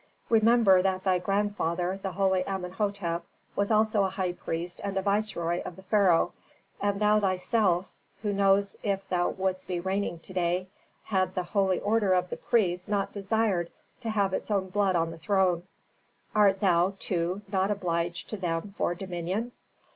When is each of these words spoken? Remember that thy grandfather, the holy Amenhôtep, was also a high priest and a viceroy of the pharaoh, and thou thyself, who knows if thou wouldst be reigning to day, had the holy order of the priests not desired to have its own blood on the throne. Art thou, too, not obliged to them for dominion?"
Remember 0.31 0.81
that 0.81 1.03
thy 1.03 1.19
grandfather, 1.19 1.99
the 2.01 2.13
holy 2.13 2.41
Amenhôtep, 2.45 3.21
was 3.55 3.69
also 3.69 4.03
a 4.03 4.09
high 4.09 4.33
priest 4.33 4.81
and 4.83 4.97
a 4.97 5.01
viceroy 5.03 5.61
of 5.61 5.75
the 5.75 5.83
pharaoh, 5.83 6.33
and 6.81 6.99
thou 6.99 7.19
thyself, 7.19 7.93
who 8.23 8.33
knows 8.33 8.75
if 8.81 9.07
thou 9.09 9.29
wouldst 9.29 9.67
be 9.67 9.79
reigning 9.79 10.17
to 10.17 10.33
day, 10.33 10.65
had 11.03 11.35
the 11.35 11.43
holy 11.43 11.79
order 11.81 12.13
of 12.15 12.31
the 12.31 12.37
priests 12.37 12.87
not 12.87 13.13
desired 13.13 13.69
to 13.99 14.09
have 14.09 14.33
its 14.33 14.49
own 14.49 14.69
blood 14.69 14.95
on 14.95 15.11
the 15.11 15.19
throne. 15.19 15.67
Art 16.33 16.61
thou, 16.61 16.95
too, 16.97 17.43
not 17.47 17.69
obliged 17.69 18.27
to 18.31 18.37
them 18.37 18.73
for 18.75 18.95
dominion?" 18.95 19.51